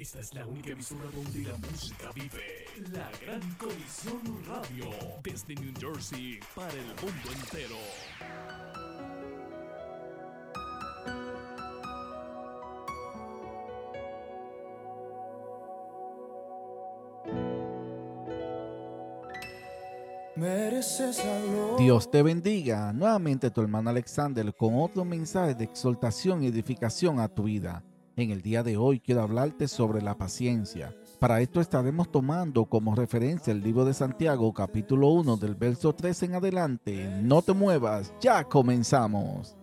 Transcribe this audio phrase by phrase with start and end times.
[0.00, 2.66] Esta es la única emisora donde la música vive.
[2.92, 4.90] La Gran Colisión Radio.
[5.24, 7.74] Desde New Jersey para el mundo entero.
[21.76, 22.92] Dios te bendiga.
[22.92, 27.82] Nuevamente tu hermano Alexander con otro mensaje de exaltación y edificación a tu vida.
[28.18, 30.92] En el día de hoy quiero hablarte sobre la paciencia.
[31.20, 36.24] Para esto estaremos tomando como referencia el libro de Santiago capítulo 1 del verso 3
[36.24, 37.08] en adelante.
[37.22, 39.56] No te muevas, ya comenzamos.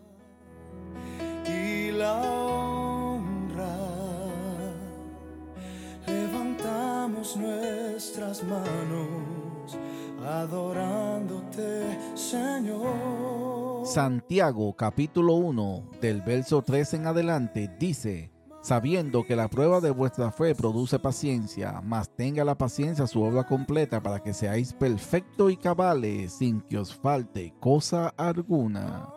[1.45, 3.76] Y la honra,
[6.07, 9.77] levantamos nuestras manos
[10.26, 13.85] adorándote, Señor.
[13.85, 18.31] Santiago capítulo 1 del verso 3 en adelante dice,
[18.65, 23.43] sabiendo que la prueba de vuestra fe produce paciencia, mas tenga la paciencia su obra
[23.43, 29.07] completa para que seáis perfecto y cabales sin que os falte cosa alguna.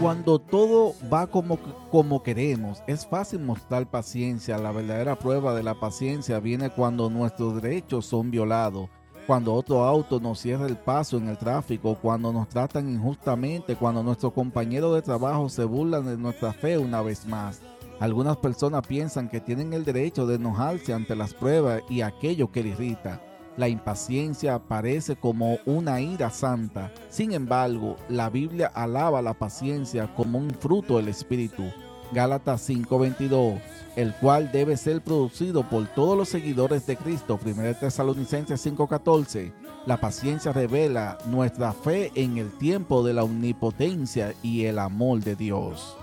[0.00, 1.58] Cuando todo va como,
[1.90, 4.56] como queremos, es fácil mostrar paciencia.
[4.56, 8.88] La verdadera prueba de la paciencia viene cuando nuestros derechos son violados,
[9.26, 14.02] cuando otro auto nos cierra el paso en el tráfico, cuando nos tratan injustamente, cuando
[14.02, 17.60] nuestros compañeros de trabajo se burlan de nuestra fe una vez más.
[18.00, 22.62] Algunas personas piensan que tienen el derecho de enojarse ante las pruebas y aquello que
[22.62, 23.20] les irrita.
[23.56, 26.92] La impaciencia aparece como una ira santa.
[27.08, 31.64] Sin embargo, la Biblia alaba la paciencia como un fruto del Espíritu.
[32.12, 33.60] Gálatas 5:22,
[33.96, 37.38] el cual debe ser producido por todos los seguidores de Cristo.
[37.38, 39.52] 1 Tesalonicenses 5:14.
[39.86, 45.36] La paciencia revela nuestra fe en el tiempo de la omnipotencia y el amor de
[45.36, 45.96] Dios.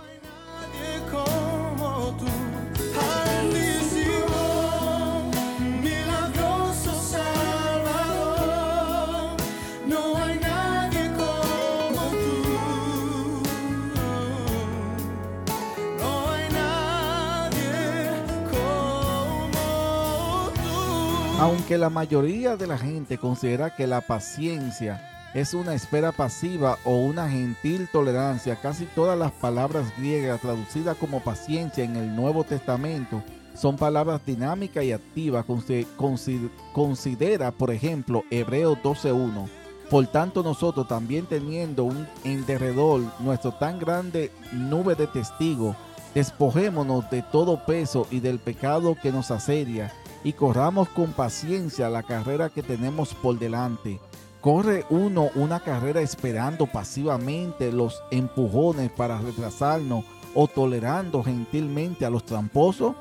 [21.40, 26.96] Aunque la mayoría de la gente considera que la paciencia es una espera pasiva o
[26.96, 33.22] una gentil tolerancia, casi todas las palabras griegas traducidas como paciencia en el Nuevo Testamento
[33.54, 35.46] son palabras dinámicas y activas.
[35.46, 39.48] Consi- consi- Considera, por ejemplo, Hebreos 12.1.
[39.90, 45.76] Por tanto, nosotros también teniendo un en derredor nuestro tan grande nube de testigos,
[46.14, 49.92] despojémonos de todo peso y del pecado que nos asedia
[50.24, 54.00] y corramos con paciencia la carrera que tenemos por delante.
[54.42, 62.24] Corre uno una carrera esperando pasivamente los empujones para retrasarnos o tolerando gentilmente a los
[62.24, 62.96] tramposos?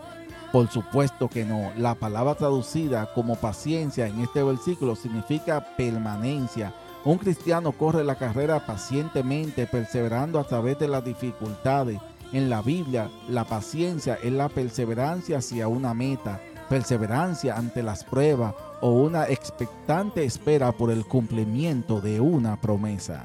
[0.52, 1.70] Por supuesto que no.
[1.76, 6.72] La palabra traducida como paciencia en este versículo significa permanencia.
[7.04, 12.00] Un cristiano corre la carrera pacientemente, perseverando a través de las dificultades.
[12.32, 18.54] En la Biblia, la paciencia es la perseverancia hacia una meta, perseverancia ante las pruebas
[18.80, 23.24] o una expectante espera por el cumplimiento de una promesa.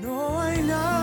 [0.00, 0.93] No hay nadie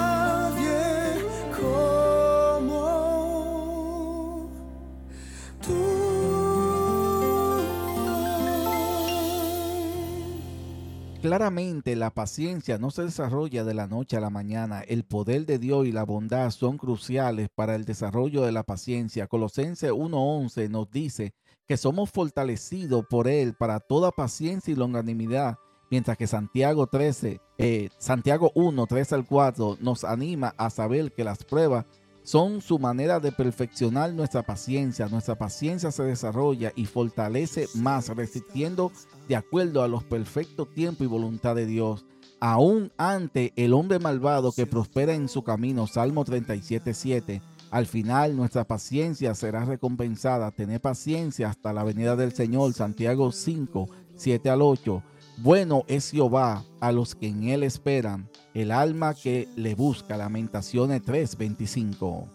[11.22, 14.82] Claramente la paciencia no se desarrolla de la noche a la mañana.
[14.82, 19.28] El poder de Dios y la bondad son cruciales para el desarrollo de la paciencia.
[19.28, 21.36] Colosenses 1.11 nos dice
[21.68, 25.60] que somos fortalecidos por Él para toda paciencia y longanimidad,
[25.92, 31.24] mientras que Santiago 13, eh, Santiago 1, 3 al 4 nos anima a saber que
[31.24, 31.86] las pruebas
[32.32, 35.10] son su manera de perfeccionar nuestra paciencia.
[35.10, 38.90] Nuestra paciencia se desarrolla y fortalece más resistiendo
[39.28, 42.06] de acuerdo a los perfectos tiempos y voluntad de Dios.
[42.40, 48.64] Aún ante el hombre malvado que prospera en su camino, Salmo 37.7, al final nuestra
[48.64, 50.52] paciencia será recompensada.
[50.52, 55.04] Tener paciencia hasta la venida del Señor, Santiago 5, 7 al 8.
[55.42, 60.16] Bueno es Jehová a los que en él esperan, el alma que le busca.
[60.16, 62.28] Lamentaciones 3:25.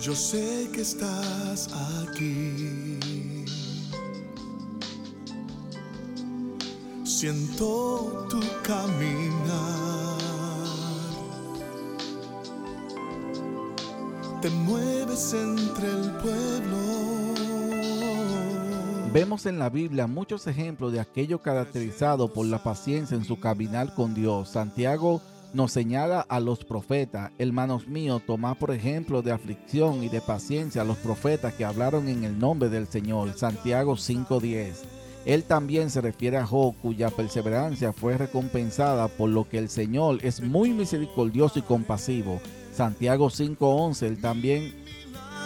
[0.00, 1.70] Yo sé que estás
[2.02, 2.98] aquí.
[7.24, 10.18] siento tu caminar.
[14.42, 17.13] Te mueves entre el pueblo.
[19.14, 23.94] Vemos en la Biblia muchos ejemplos de aquello caracterizado por la paciencia en su caminar
[23.94, 24.48] con Dios.
[24.48, 25.22] Santiago
[25.52, 30.82] nos señala a los profetas, hermanos míos, tomad por ejemplo de aflicción y de paciencia
[30.82, 33.34] a los profetas que hablaron en el nombre del Señor.
[33.34, 34.82] Santiago 5:10.
[35.26, 40.18] Él también se refiere a Job, cuya perseverancia fue recompensada por lo que el Señor
[40.22, 42.40] es muy misericordioso y compasivo.
[42.72, 44.74] Santiago 5:11, él también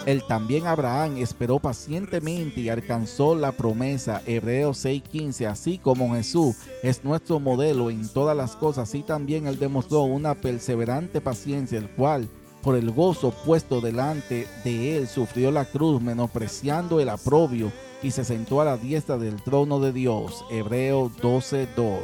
[0.05, 4.21] él también Abraham esperó pacientemente y alcanzó la promesa.
[4.25, 9.59] Hebreos 6:15, así como Jesús es nuestro modelo en todas las cosas, así también él
[9.59, 12.27] demostró una perseverante paciencia, el cual
[12.61, 18.23] por el gozo puesto delante de él sufrió la cruz, menospreciando el aprobio y se
[18.23, 20.45] sentó a la diestra del trono de Dios.
[20.49, 21.99] Hebreos 12:2.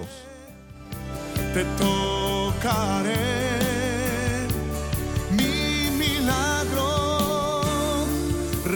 [1.53, 3.44] Te tocaré.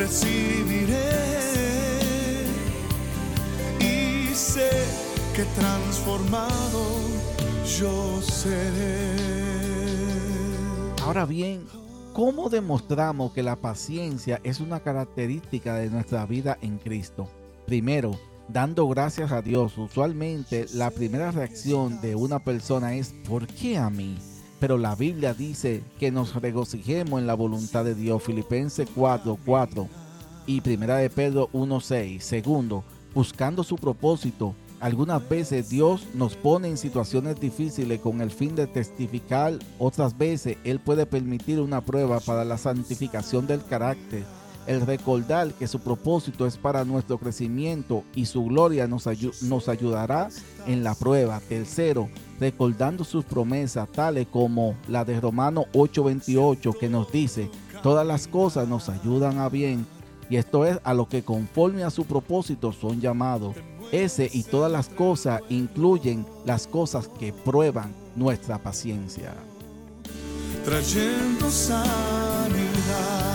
[0.09, 0.97] Recibiré.
[3.79, 4.69] Y sé
[5.35, 6.83] que transformado
[7.79, 9.15] yo seré.
[11.03, 11.65] Ahora bien,
[12.13, 17.29] ¿cómo demostramos que la paciencia es una característica de nuestra vida en Cristo?
[17.67, 19.77] Primero, dando gracias a Dios.
[19.77, 24.17] Usualmente la primera reacción de una persona es ¿por qué a mí?
[24.59, 28.21] Pero la Biblia dice que nos regocijemos en la voluntad de Dios.
[28.23, 29.87] Filipenses 4, 4
[30.45, 32.23] y Primera de Pedro 1, 6.
[32.23, 32.83] Segundo,
[33.13, 34.55] buscando su propósito.
[34.79, 40.57] Algunas veces Dios nos pone en situaciones difíciles con el fin de testificar, otras veces
[40.63, 44.23] Él puede permitir una prueba para la santificación del carácter.
[44.67, 49.67] El recordar que su propósito es para nuestro crecimiento y su gloria nos, ayu- nos
[49.67, 50.29] ayudará
[50.67, 51.39] en la prueba.
[51.39, 52.07] Tercero,
[52.39, 57.49] recordando sus promesas, tales como la de Romano 8:28, que nos dice,
[57.81, 59.87] todas las cosas nos ayudan a bien.
[60.29, 63.55] Y esto es a lo que conforme a su propósito son llamados.
[63.91, 69.33] Ese y todas las cosas incluyen las cosas que prueban nuestra paciencia.
[70.63, 73.28] trayendo sanidad.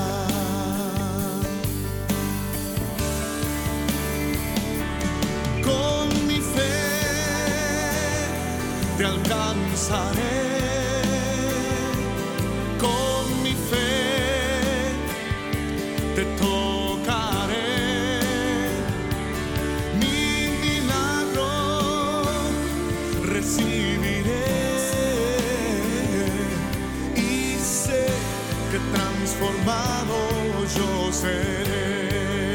[9.05, 10.23] Te alcanzaré.
[12.81, 14.93] Con mi fe
[16.17, 18.21] te tocaré.
[20.01, 22.23] Mi milagro
[23.25, 24.47] recibiré
[27.17, 28.07] y sé
[28.71, 30.17] que transformado
[30.77, 32.55] yo seré.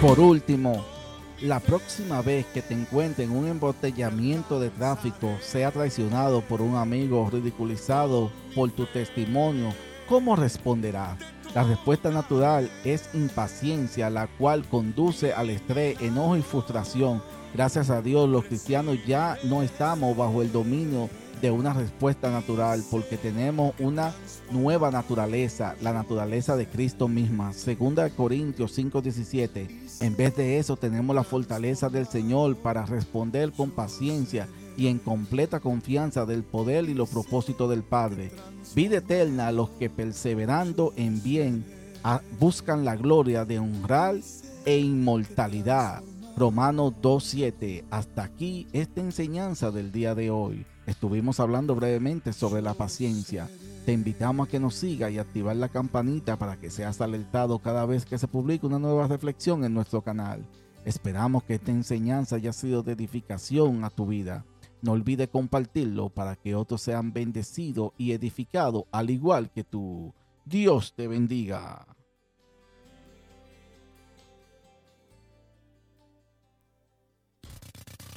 [0.00, 0.95] Por último,
[1.40, 6.76] la próxima vez que te encuentres en un embotellamiento de tráfico, sea traicionado por un
[6.76, 9.74] amigo ridiculizado por tu testimonio,
[10.08, 11.18] ¿cómo responderás?
[11.54, 17.22] La respuesta natural es impaciencia, la cual conduce al estrés, enojo y frustración.
[17.54, 21.08] Gracias a Dios, los cristianos ya no estamos bajo el dominio
[21.40, 24.14] de una respuesta natural porque tenemos una
[24.50, 27.52] nueva naturaleza, la naturaleza de Cristo misma.
[27.52, 29.68] Segunda Corintios 5:17.
[30.00, 34.98] En vez de eso tenemos la fortaleza del Señor para responder con paciencia y en
[34.98, 38.30] completa confianza del poder y los propósitos del Padre.
[38.74, 41.64] Vida eterna a los que perseverando en bien
[42.02, 44.16] a- buscan la gloria de honrar
[44.64, 46.02] e inmortalidad.
[46.36, 47.84] Romanos 2.7.
[47.90, 50.66] Hasta aquí esta enseñanza del día de hoy.
[50.86, 53.48] Estuvimos hablando brevemente sobre la paciencia.
[53.84, 57.84] Te invitamos a que nos siga y activar la campanita para que seas alertado cada
[57.86, 60.46] vez que se publique una nueva reflexión en nuestro canal.
[60.84, 64.44] Esperamos que esta enseñanza haya sido de edificación a tu vida.
[64.80, 70.14] No olvides compartirlo para que otros sean bendecidos y edificados al igual que tú.
[70.44, 71.95] Dios te bendiga.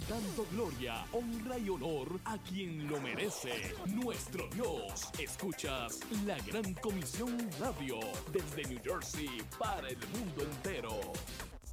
[0.10, 5.08] Dando gloria, honra y honor a quien lo merece, nuestro Dios.
[5.20, 8.00] Escuchas la Gran Comisión Radio
[8.34, 11.00] desde New Jersey para el mundo entero.